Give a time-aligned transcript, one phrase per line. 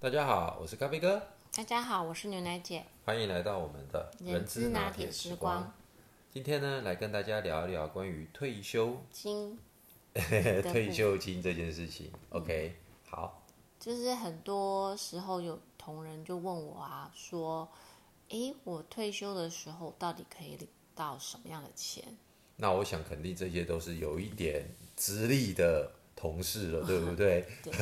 [0.00, 1.20] 大家好，我是咖啡哥，
[1.52, 2.84] 大家好，我是牛奶姐。
[3.04, 5.74] 欢迎来到我们的人之拿铁时光。
[6.30, 9.58] 今天呢，来跟大家聊一聊关于退休金、
[10.14, 12.12] 退休金这件事情。
[12.30, 12.76] OK，
[13.10, 13.42] 好。
[13.80, 17.68] 就是很多时候有同仁就问我啊，说
[18.30, 22.04] ：“诶，我退休的时候到底可以领到什么样的钱？”
[22.54, 27.44] 那我想肯定这些都是有一点资历的同事了，对不对？
[27.64, 27.72] 对。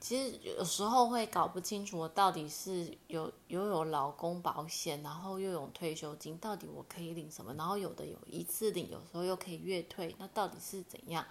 [0.00, 7.52] 其实有时候会搞不清楚，我到底是有又有老公保险，然后又有退休金，到底我可以领什么？
[7.54, 11.24] 然后有的有一次领，有时候又可以月退，那到底是怎样？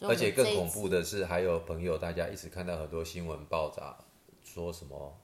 [0.00, 3.96] 而且更恐怖的是，还有朋友，大家一直看到很多新闻爆炸，
[4.44, 5.18] 说什么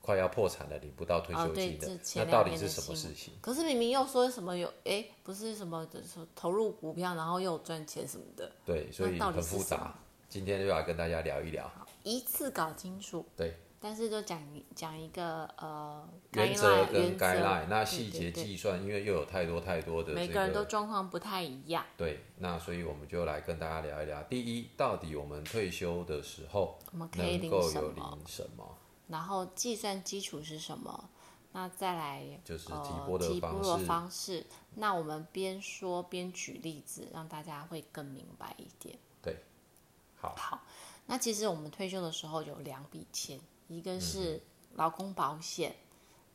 [0.00, 3.34] 快要破产了，领不到退休金的，那到底是什么事情？
[3.40, 8.50] 可是明明又说什么有，哎，不是什么说投入股票，然后又赚钱什么的。
[8.64, 9.94] 对，所以很复杂。
[10.28, 11.70] 今天就要跟大家聊一聊，
[12.10, 13.26] 一次搞清楚。
[13.36, 13.56] 对。
[13.78, 14.42] 但是就讲
[14.74, 21.84] 讲一个呃原则跟该赖，那细节计算，因为又有太多太多的每个人都状况不太一样。
[21.96, 24.22] 对，那所以我们就来跟大家聊一聊。
[24.24, 27.50] 第一，到底我们退休的时候我们可以领
[28.26, 28.76] 什么？
[29.08, 31.10] 然后计算基础是什么？
[31.52, 34.46] 那再来就是提拨的方式。
[34.74, 38.98] 那我们边说边举例子，让大家会更明白一点。
[39.22, 39.36] 对，
[40.16, 40.34] 好。
[40.36, 40.62] 好，
[41.06, 43.40] 那其实我们退休的时候有两笔钱。
[43.68, 44.40] 一个是
[44.74, 45.74] 劳工保险，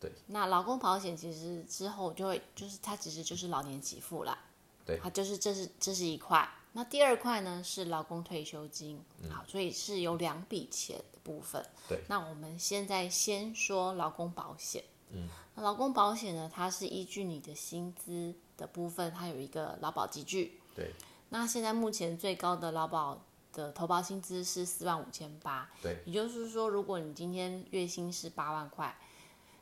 [0.02, 4.38] 对，那劳工保险其实之后就会就是它其实就是老年给付啦，
[4.86, 20.92] 对，它就是这是这是一块，那第二块呢是劳工退休金，好，所以是有两笔钱的部分，对，那我们现在先说劳工保险，嗯，那劳工保险呢，它是依据你的薪资的部分，它有一个劳保集聚，对，
[21.30, 23.24] 那现在目前最高的劳保。
[23.54, 28.98] 的投保薪资是四万五千八，对，也就是说，如果你今天月薪是八万块，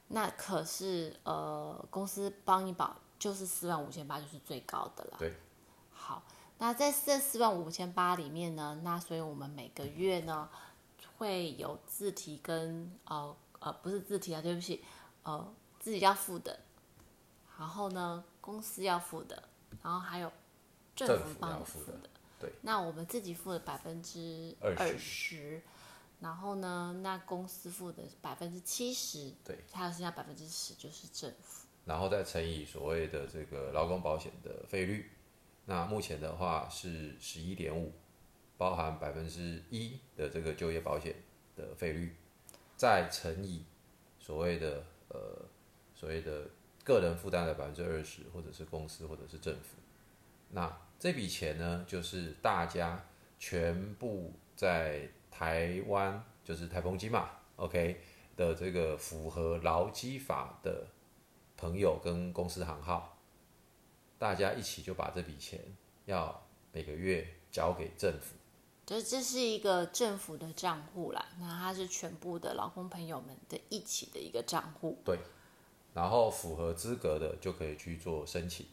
[0.10, 5.18] 那可是呃，公司帮你保就是四万五千八，就是最高的了。
[5.20, 5.36] 对，
[5.92, 6.24] 好，
[6.58, 10.50] 那在这四万五千八里面呢，那所以我们每个月呢
[11.18, 14.84] 会有自提跟呃呃不是自提啊，对不起，
[15.24, 16.60] 呃自己要付的，
[17.58, 19.44] 然后呢公司要付的，
[19.84, 20.32] 然后还有
[20.96, 22.10] 政府帮你付的。
[22.40, 25.62] 对，那我们自己付了百分之二十，
[26.22, 35.12] 然后呢，那公司付的百分之七十，对，还有剩下百分之十就是政府，然后再乘以所谓的这个劳工保险的费率，
[35.66, 37.92] 那目前的话是十一点五，
[38.58, 41.16] 包含百分之一的这个就业保险
[41.56, 42.16] 的费率，
[42.78, 43.66] 再乘以
[44.20, 45.46] 所谓的呃
[45.94, 46.50] 所谓的
[46.84, 49.76] 个人负担的百分之二十，或者是公司或者是政府，
[50.52, 50.78] 那。
[51.02, 53.02] 这笔钱呢，就是大家
[53.40, 58.02] 全部在台湾，就是台风金嘛，OK
[58.36, 60.86] 的这个符合劳基法的
[61.56, 63.18] 朋友跟公司行号，
[64.18, 65.62] 大家一起就把这笔钱
[66.04, 68.36] 要每个月交给政府。
[68.86, 75.00] 这这是一个政府的账户啦，那它是全部的劳工朋友们的一起的一个账户。
[75.06, 75.18] 对，
[75.94, 78.66] 然后符合资格的就可以去做申请。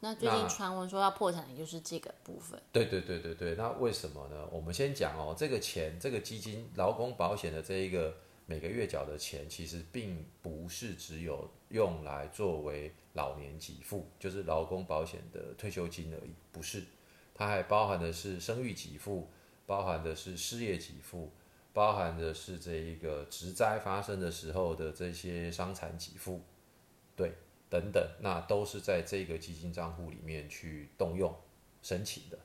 [0.00, 2.60] 那最近传闻说要破产，也就是这个部分。
[2.70, 4.46] 对对对对对，那为什么呢？
[4.52, 8.14] 我们先讲哦，这个钱，这个基金劳工保险的这一个
[8.44, 16.84] 每个月缴的钱，其实并不是只有用来作为老年给付，就是劳工保险的退休金而已，不是，
[17.34, 19.30] 它还包含的是生育给付，
[19.64, 21.32] 包含的是失业给付，
[21.72, 26.42] 包含的是这一个职灾发生的时候的这些伤残给付，
[27.16, 27.32] 对。
[27.68, 31.34] 等等，那都是在这个基金账户里面去动用
[31.82, 32.38] 申请的。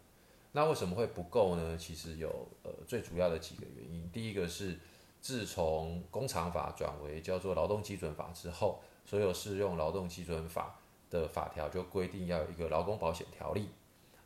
[0.53, 1.77] 那为什么会不够呢？
[1.77, 4.09] 其实有呃最主要的几个原因。
[4.11, 4.77] 第一个是
[5.21, 13.69] 自从工厂法转为叫做劳动基准法之后，所有适用劳动基准法的法条就规定要有一个劳工保险条例。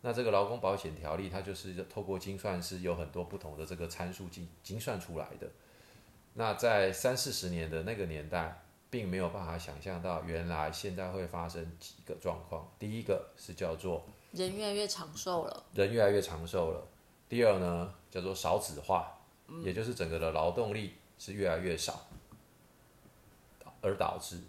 [0.01, 5.51] 那这个劳工保险条例它就是透过精算师有很多不同的这个参数精精算出来的。
[6.35, 8.61] 那在三四十年的那个年代。
[8.95, 12.65] 并没有办法想象到，原来现在会发生几个状况。
[12.79, 16.81] 第一个是叫做人越来越长寿了，人越来越长寿了。
[17.27, 19.11] 第二呢，叫做少子化，
[19.65, 22.07] 也就是整个的劳动力是越来越少，
[23.81, 24.39] 而导致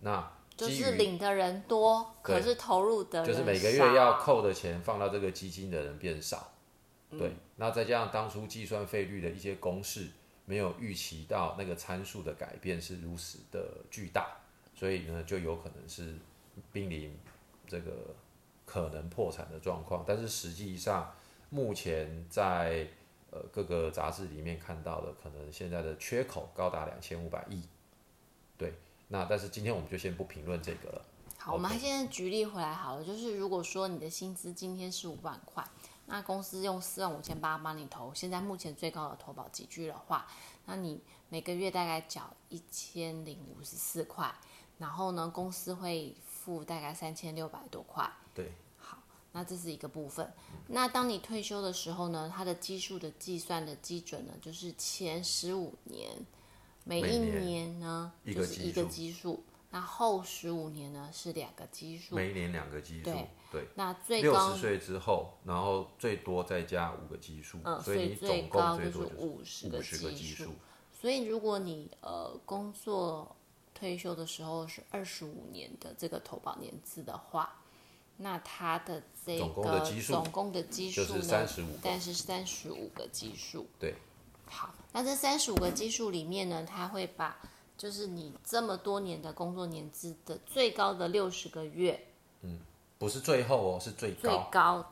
[0.00, 6.54] 那就是领的人多，可是投入的就是每个月要扣的钱放到这个基金的人变少。
[7.10, 10.08] 对，那再加上当初计算费率的一些公式。
[10.52, 14.36] 没有预期到那个参数的改变是如此的巨大，
[14.74, 16.14] 所以呢就有可能是
[16.70, 17.16] 濒临
[17.66, 18.14] 这个
[18.66, 20.04] 可能破产的状况。
[20.06, 21.10] 但是实际上，
[21.48, 22.86] 目前在
[23.30, 27.62] 呃各个杂志里面看到的，可能现在的缺口高达两千五百亿。
[28.58, 28.74] 对，
[29.08, 31.02] 那但是今天我们就先不评论这个了。
[31.38, 35.64] 好，我们现在举例回来好了，就是如果说你的薪资今天是五万块，
[36.12, 40.26] 那公司用四万五千八帮你投，现在目前最高的投保集聚的话，
[40.66, 41.00] 那你
[41.30, 44.30] 每个月大概缴一千零五十四块，
[44.76, 48.12] 然后呢，公司会付大概三千六百多块。
[48.34, 48.98] 对，好，
[49.32, 50.30] 那这是一个部分。
[50.66, 56.10] 那当你退休的时候呢，它的基数的计算的基准呢，就是前十五年，
[56.84, 59.42] 每一年呢就是一个基数。
[59.74, 63.10] 那后十五年呢是两个基数，每一年两个基数，
[63.50, 63.66] 对。
[63.74, 69.82] 那最六十岁之后，然后最多再加五个基数，嗯，所以你最高就是五十个
[70.12, 70.52] 基数。
[70.92, 73.34] 所以如果你呃工作
[73.74, 77.58] 退休的时候是二十五年的这个投保年资的话，
[78.18, 81.48] 那它的这个总共的基数呢，
[81.82, 83.66] 但是三十五个基数。
[83.80, 83.94] 对。
[84.44, 87.38] 好，那这三十五个基数里面呢，它会把
[87.82, 92.00] 就是你这么多年的工作年资的最高的六十个月，
[92.42, 92.60] 嗯，
[92.96, 94.20] 不是最后哦，是最高。
[94.20, 94.86] 最高，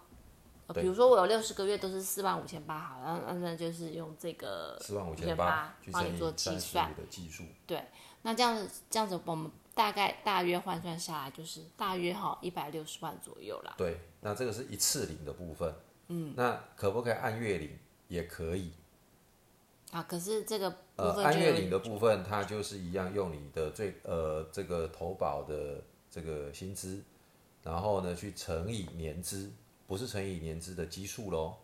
[0.75, 7.44] 比如说我有六十个月都是四万五千八，好，那那就是用这个四万五千八帮你做计算的技术。
[7.64, 7.81] 对，
[8.22, 13.72] 那这样子这样子我们大概大约换算下来就是大约哈一百六十万左右啦。
[13.78, 15.72] 对，那这个是一次领的部分，
[16.08, 17.78] 嗯，那可不可以按月领？
[18.08, 18.72] 也可以。
[19.90, 27.02] 啊，可是这个呃，按月领的部分，它就是一样用你的最呃这个投保的这个薪资，
[27.64, 29.50] 然后呢去乘以年资，
[29.88, 31.54] 不是乘以年资的基数喽，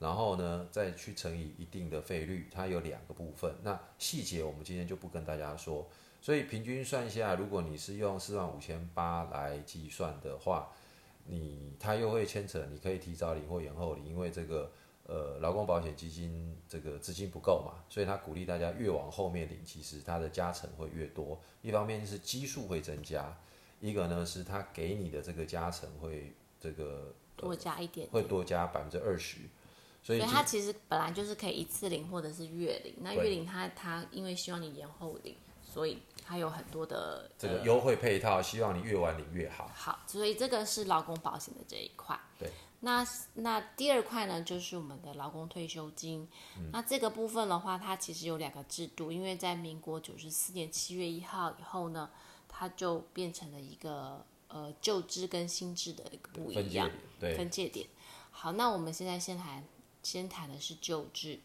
[0.00, 5.88] 然后呢再去乘以一定的费率，它有两个部分，那细节我们今天就不跟大家说，
[6.20, 10.72] 所以平均算下，如果你是用四万五千八来计算的话，
[11.26, 14.72] 你它又会牵扯，你可以提早领或延后领，因为这个。
[15.08, 21.40] 呃，劳工保险基金这个资金不够嘛，所以他鼓励大家越往后面领，其实它的加成会越多。
[21.62, 23.38] 一方面是基数会增加，
[23.78, 29.38] 一个呢是他给你的这个加成会这个多加一点，会多加百分之二十。
[30.02, 39.70] 所以它其实本来就是可以一次领或者是月领，那月领它它因为希望你延后领，所以它有很多的这个优惠配套，希望你越晚领越好。
[39.72, 42.18] 好，所以这个是劳工保险的这一块。
[42.40, 42.50] 对。
[42.80, 46.28] 那那第二块呢，就是我们的劳工退休金。
[46.72, 52.10] 那这个部分的话，它其实有两个制度，因为在民国九十四年七月一号以后呢，
[52.48, 56.90] 它就变成了一个呃旧制跟新制的一个不一样
[57.20, 57.88] 分界点。
[58.30, 59.64] 好，那我们现在先谈
[60.02, 61.40] 先谈的是旧制，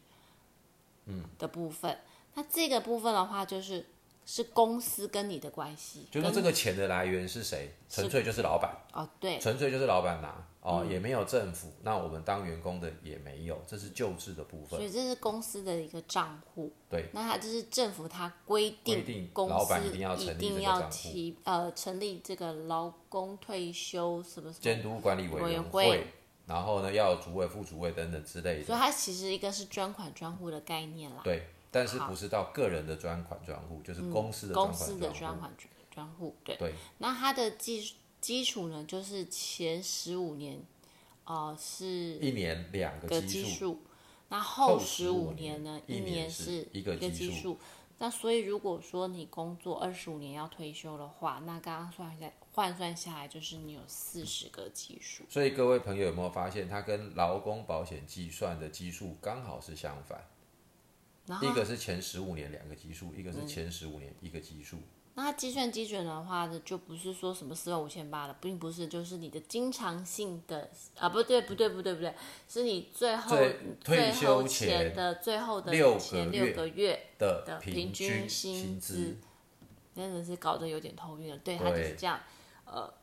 [1.06, 1.98] 嗯的部分。
[2.34, 3.86] 那这个部分的话，就是
[4.26, 7.74] 是公司跟你的关系，就是这个钱的来源是谁？
[7.90, 10.48] 纯粹就是老板哦，对，纯粹就是老板拿。
[10.62, 14.80] 哦，也没有政府，那我们当员工的也没有，这是救治的部分。
[14.80, 16.72] 所以这是公司的一个账户。
[16.88, 17.10] 对。
[17.14, 20.52] 那它就是政府它规定，公司一定要成立
[20.92, 26.06] 提呃成立这个劳工退休什么什么监督管理委员会，
[26.46, 28.64] 然后呢要主委、副主委等等之类的。
[28.64, 31.22] 所以它其实一个是专款专户的概念啦。
[31.24, 35.52] 对，但是不是到个人的专款专户，就是公司的公司的专款
[35.90, 36.36] 专户。
[36.44, 36.56] 对。
[36.58, 36.76] 对。
[37.00, 40.62] 那它的技基础呢，就是前十五年，
[41.26, 43.82] 呃，是一年两个基数，
[44.30, 47.58] 那后十五年呢，一年是一个基数。
[47.98, 55.24] 那所以如果说你工作二十五年要退休的话，那刚刚算下换算下来就是你有四十个基数。
[55.30, 60.24] 所以各位朋友有没有发现，它跟劳工保险计算的基数刚好是相反？
[61.44, 64.78] 一个是前十五年两个基数，一个是前十五年一个基数。
[65.14, 72.14] 那它计算基准的话呢，就不是说什么四万五千八了，并不是，就是你的经常性的啊，不对，不对，不对，不对，
[72.48, 73.38] 是你最后
[73.84, 79.18] 退休前的最后的前六个月的平均薪资，
[79.94, 81.38] 真的是搞得有点头晕了。
[81.40, 82.18] 对，它就是这样，
[82.64, 82.94] 呃，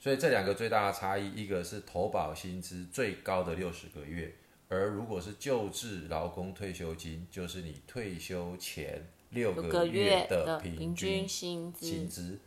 [0.00, 4.34] 所以这两个最大的差异，一个是投保薪资最高的六十个月，
[4.72, 9.06] 而如果是救治劳工退休金，就是你退休前。
[9.32, 12.38] 六个月的平均薪资，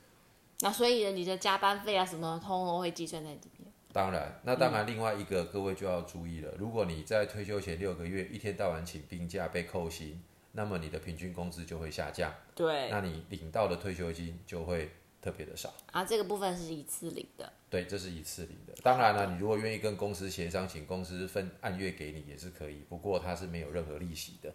[0.60, 3.68] 那所以你的加班费啊什么，通通会计算在里面。
[3.92, 12.32] 当然，那当然，另外一个各位就要注意了，如果你在退休前六个月一天到晚请病假被扣薪，那么你的平均工资就会下降。
[12.54, 15.74] 对，那你领到的退休金就会特别的少。
[15.92, 17.52] 啊，这个部分是一次领的。
[17.76, 18.74] 对，这是一次领的。
[18.82, 24.54] 当然了，你如果愿意跟公司协商，请公司分按月给你也是可以，不过它是没有任何利息的。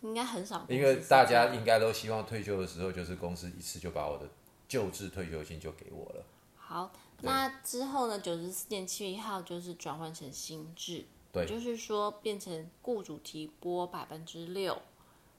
[0.00, 4.28] 应该很少，因为大家应该都希望退休的时候，就是公司一次就把我的
[4.66, 6.24] 旧制退休金就给我了。
[6.56, 6.92] 好，
[7.22, 8.18] 那之后呢？
[8.18, 11.04] 九十四年七月一号就是转换成新制。
[11.32, 14.80] 对就是说变成雇主提拨百分之六，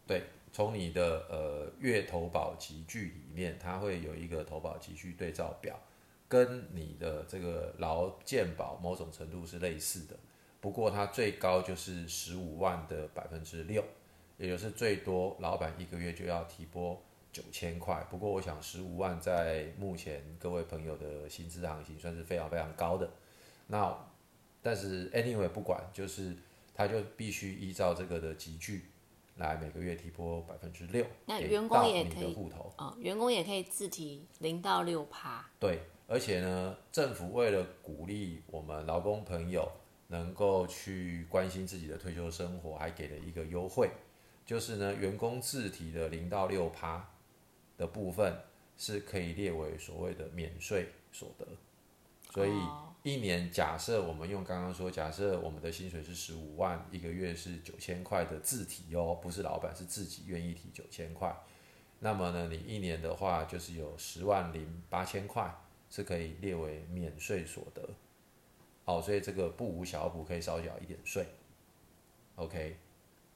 [0.05, 5.79] 对，从你的呃月投保集聚里面，它会有一个投保集聚对照表，
[6.27, 10.17] 跟你的这个劳健保某种程度是类似的。
[10.60, 13.84] 不过它最高就是十五万的百分之六，
[14.38, 18.05] 也就是最多老板一个月就要提拨九千块。
[18.10, 23.10] 不过我想十五万在目前各位朋友的薪资行情算是非常非常高的。
[23.67, 23.96] 那
[24.62, 26.36] 但是 anyway 不管，就是
[26.74, 28.86] 他就必须依照这个的集聚
[29.36, 32.74] 来每个月提拨百分之六，那员工也可以户头。
[32.75, 39.70] 啊、员工也可以自提零到六趴，对，而且呢，政府为了鼓励我们劳工朋友
[40.08, 43.92] 能够去关心自己的退休生活，还给了一个优惠，
[44.46, 47.10] 就是呢，员工自提的零到六趴
[47.78, 48.34] 的部分
[48.78, 51.46] 是可以列为所谓的免税所得。
[52.32, 61.34] 所以哦一年，假设我们用刚刚说，假设我们的薪水是十五万，一个月是九千块的自提哦，不是老板是自己愿意提九千块。
[62.00, 65.54] 那么呢，你一年的话就是有十万零八千块
[65.89, 67.88] 是可以列为免税所得。
[68.86, 71.25] 哦，所以这个不无小补，可以少缴一点税。
[72.36, 72.77] OK，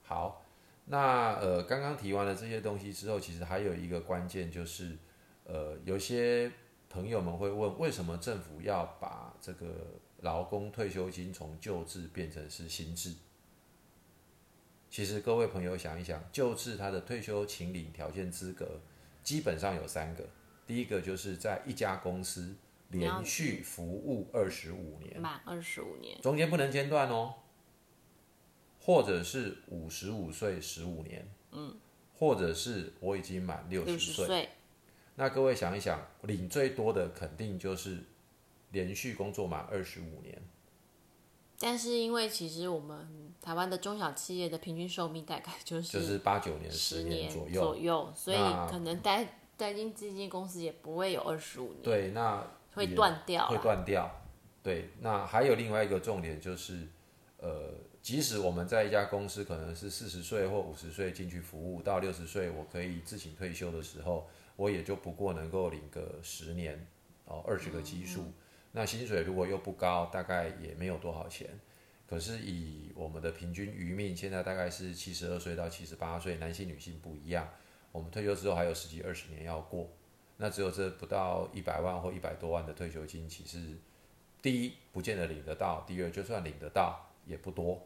[0.03, 0.45] 好，
[0.85, 4.97] 那呃，刚刚提完了这些东西之后，其实还有一个关键就是，
[5.43, 6.51] 呃，有些
[6.89, 9.67] 朋友们会问，为什么政府要把这个
[10.21, 13.13] 劳工退休金从旧制变成是新制？
[14.89, 18.79] 其实各位朋友想一想，旧制它的退休请领条件资格
[19.23, 20.25] 基本上有三个，
[20.71, 22.55] 第一个就是在一家公司
[22.91, 27.33] 连续服务二十五年，满二十五年，中间不能间断哦，
[28.79, 31.75] 或者是五十五岁十五年，嗯，
[32.13, 34.47] 或者是我已经满六六十岁。
[35.15, 37.97] 那各位想一想，领最多的肯定就是
[38.69, 40.41] 连续工作满二十五年。
[41.59, 47.75] 但是因为其实我们台湾的中小企业的平均寿命大概就是就是八九年、十十年左右左。
[47.75, 48.37] 右，所以
[48.69, 54.09] 可能待待进基金公司也不会有二十五年，对，那会断掉会断掉。
[54.63, 56.87] 对，那还有另外一个重点就是，
[57.37, 66.87] 呃，即使我们在一家公司可能是四十岁或五十岁进去服务，到六十岁我可以自行退休的时候，我也就不过能够领个十年
[67.25, 68.33] 哦，二十个基数。
[68.71, 71.47] 那薪水如果又不高，大概也没有多少钱。
[72.07, 77.47] 可是以我们的平均余命，现在大概是七十二岁到七十八岁，男性女性不一样。
[77.91, 79.89] 我们退休之后还有十几二十年要过，
[80.37, 83.77] 那只有这不到一百万或一百多万的退休金，其实
[84.41, 87.81] 第一不见得领得到，第二就算领得到也不多。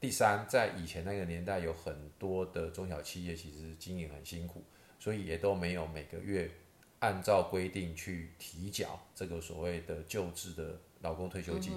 [0.00, 4.62] 第三，在以前那个年代，有很多的中小企业其实经营很辛苦，
[4.98, 6.50] 所以也都没有每个月
[6.98, 11.72] 按照规定去提缴这个所谓的旧制的劳工退休金，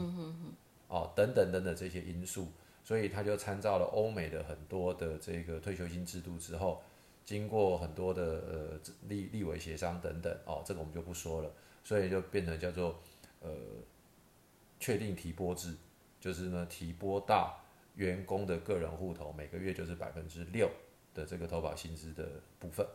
[0.89, 2.51] 哦，等等等等这些因素，
[2.88, 6.82] 所以他就参照了欧美的很多的这个退休金制度之后，
[7.25, 8.79] 经过很多的呃
[9.10, 11.51] 立立委协商等等，哦，这个我们就不说了，
[11.84, 12.98] 所以就变成叫做
[13.41, 13.50] 呃
[14.79, 15.75] 确定提拨制，
[16.22, 17.60] 就是呢提拨到
[17.96, 20.72] 员工的个人户头，每个月就是百分之六
[21.13, 22.88] 的这个投保薪资的部分。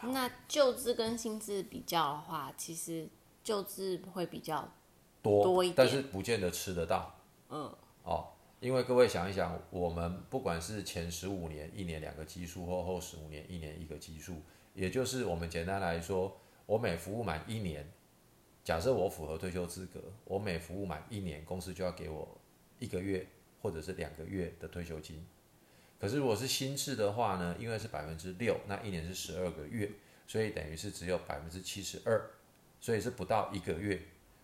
[0.00, 3.08] 那旧制跟新制比较的话，其实
[3.44, 4.68] 旧制会比较
[5.22, 7.14] 多，多一点但是不见得吃得到。
[7.50, 7.72] 嗯，
[8.04, 8.28] 哦，
[8.60, 14.42] 因为各位想一想，我们不管是前十五年一年两个基数，或后十五年一年一个基数，
[14.74, 17.90] 也就是我们简单来说，我每服务满一年，
[18.64, 22.40] 假设我符合退休资格，我每服务满一年，公司就要给我
[22.78, 23.26] 一个月
[23.60, 25.24] 或者是两个月的退休金。
[26.00, 29.88] 可是如果是新制的话呢，因为是百分之六，那一年是十二个月，
[30.26, 32.20] 所以等于是只有百分之七十二，
[32.80, 34.02] 所以是不到一个月，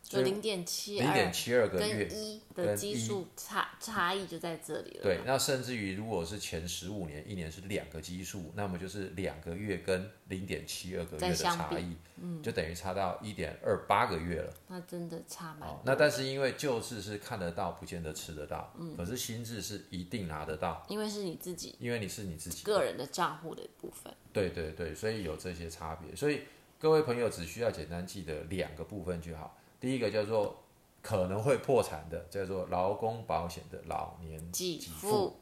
[0.09, 2.19] 就零点七零点七二个月跟。
[2.19, 5.03] 一的基数差差异就在这里了。
[5.03, 14.53] 对，，那甚至于如果是前十五年，一年是两个基数，那么就是两个月跟零点七二个月的差异，嗯，就等于差到一点二八个月了。
[14.67, 24.13] 那真的差蛮哦多，那但是因为旧制是看得到，不见得吃得到，嗯，可是新制是一定拿得到，因为是你自己因为你是你自己个人的账户的部分。
[24.33, 26.43] 对对对，所以有这些差别，所以
[26.81, 29.57] 各位朋友只需要简单记得两个部分就好。
[29.81, 30.65] 第一个叫做
[31.03, 35.33] 可能会破产的，叫做劳工保险的老年给给付付；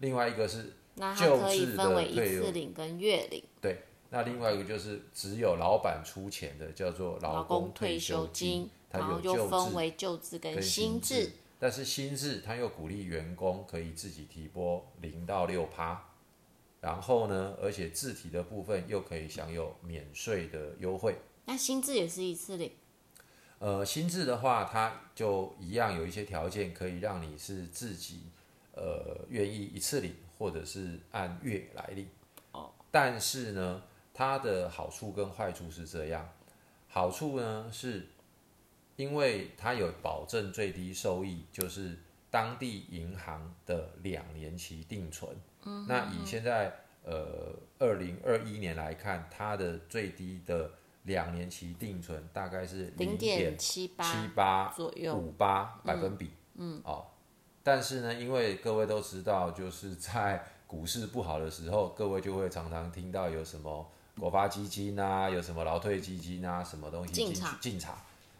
[0.00, 3.42] 另外一个是那它可以分为一的退休次领跟月领。
[3.60, 11.32] 对，那另外一个就是只有老板出钱的，叫做劳劳工工退休休金，它有旧又分制为旧制跟跟新制制。。
[11.58, 16.10] 但是新制它又鼓励员工可以自己提拨零到六趴，
[16.80, 21.16] 然后呢，而且自提的部分又可以享有免税的优惠。
[21.46, 22.70] 那新制也是一次领，
[23.64, 28.24] 呃，新制的话，它就一样有一些条件可以让你是自己
[28.74, 32.06] 呃愿意一次领，或者是按月来领。
[32.52, 32.70] 哦。
[32.90, 36.28] 但是呢，它的好处跟坏处是这样，
[36.88, 38.06] 好处呢是，
[38.96, 41.96] 因为它有保证最低收益，就是
[42.30, 45.34] 当地银行的两年期定存。
[45.64, 45.86] 嗯。
[45.88, 46.70] 那以现在
[47.02, 50.70] 呃二零二一年来看，它的最低的
[51.04, 56.32] 两年期定存大概是零点七八七八左右五八百分比。
[56.56, 56.82] 嗯。
[56.84, 57.06] 哦。
[57.62, 67.96] 但是呢，因为各位都知道，就是在股市不好的时候，各位就会常常听到有什么国发基金啊，有什么劳退基金啊，什么东西进去进场。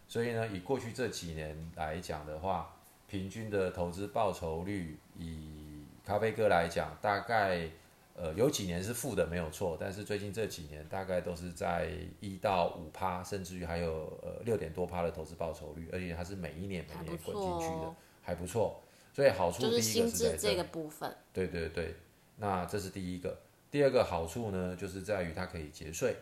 [0.07, 2.75] 所以呢，以过去这几年来讲的话，
[3.07, 7.67] 平均的投资报酬率，以咖啡哥来讲，大概
[8.15, 18.81] 呃有几年是负的没有错，但是最近这几年大概都是在一到五趴，甚至于还有呃六点多趴的投资报酬率，而且它是每一年每年滚进去的，还不错。
[19.13, 21.95] 所以好处第一个是在这个部分，对对对。
[22.37, 23.39] 那这是第一个，
[23.71, 26.17] 第二个好处呢，就是在于它可以节税，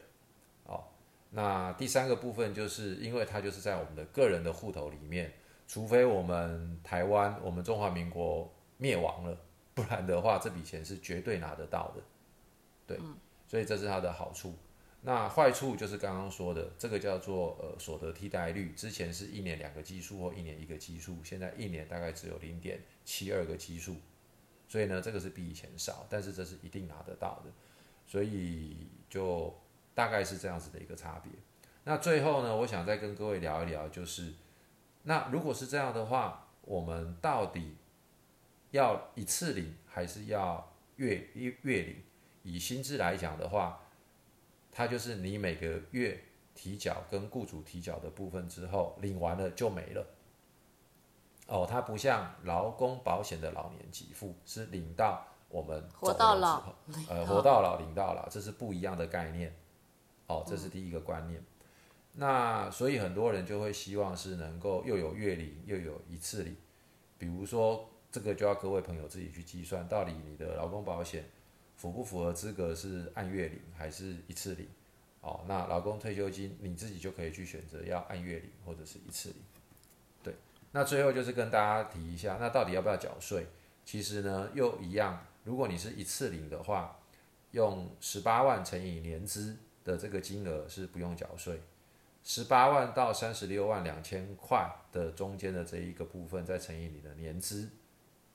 [0.65, 0.83] 哦，
[1.31, 5.33] 那第三个部分就是因为它就是在我们的个人的户头里面，
[5.67, 8.47] 除非我们台湾、我们中华民国
[8.77, 9.35] 灭亡了，
[9.75, 12.03] 不然的话，这笔钱是绝对拿得到的，
[12.85, 12.99] 对，
[13.47, 14.55] 所以这是它的好处。
[15.01, 23.95] 那坏处就是刚刚说的，这个叫做呃所得替代率，之前是一年两个基数或一年一个基数，现在一年大概只有零点七二个基数。
[24.69, 27.51] 所以呢，这个是比以前少，但是这是一定拿得到的，
[28.07, 29.53] 所以就
[29.93, 31.31] 大概是这样子的一个差别。
[31.83, 34.33] 那最后呢，我想再跟各位聊一聊，就是
[35.03, 37.75] 那如果是这样的话，我们到底
[38.73, 42.03] 要一次领还是要月月月领？
[42.41, 43.79] 以薪资来讲的话，
[44.71, 46.19] 它就是你每个月
[46.55, 50.05] 提缴跟雇主提缴的部分之后，领完了就没了。
[51.45, 56.73] 哦，它不像劳工保险的老年给付，是领到我们活到老，
[57.07, 59.55] 呃，活到老领到老，这是不一样的概念。
[60.25, 61.43] 哦，这是第一个观念。
[62.13, 66.57] 那所以很多人就会希望是能够又有月领又有一次领。
[67.19, 71.25] 比如说这个就要各位朋友自己去计算，到底你的劳工保险
[71.75, 74.67] 符不符合资格是按月领还是一次领？
[75.21, 79.37] 哦，那劳工退休金你自己就可以去选择要按月领或者是一次领。
[80.21, 80.35] 对
[80.71, 83.47] 那最后就是跟大家提一下，那到底要不要缴税？
[83.83, 86.99] 其实呢，又一样，如果你是一次领的话，
[87.49, 91.59] 用十八万乘以年资的这个金额是不用缴税，
[92.23, 97.67] 十八万到三十六万两千块的中间的这一个部分，再乘以你的年资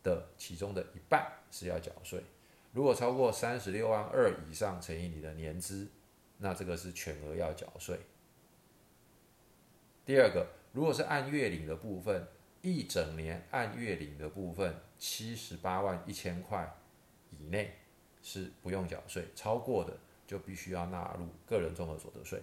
[0.03, 2.23] 的其中的一半是要缴税。
[2.73, 5.89] 如果超过三十六万二以上乘以你的年资，
[6.39, 7.99] 那这个是全额要缴税。
[10.05, 10.47] 第二个。
[10.71, 12.29] 如果是按月领的部分，
[12.61, 16.71] 一整年按月领的部分，七十八万一千块
[17.31, 17.75] 以内
[18.23, 22.41] 是不用缴税，超过的就必须要纳入个人综合所得税。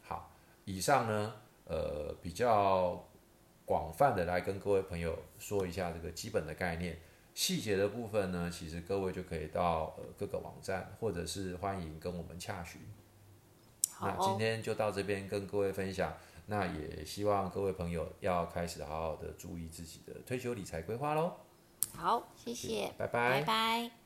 [0.00, 0.32] 好，
[0.64, 1.34] 以上呢，
[1.66, 3.06] 呃，比较
[3.64, 6.98] 广泛的来跟各位朋友说一下这个基本的概念，
[7.34, 12.80] 细节的部分呢，其实各位就可以到呃各个网站，或者是欢迎跟我们洽询。
[14.00, 16.14] 那今天就到这边跟各位分享。
[16.46, 21.32] 那也希望各位朋友要开始好好的注意自己的退休理财规划喽。
[21.96, 24.03] 好，谢谢，拜拜，拜拜。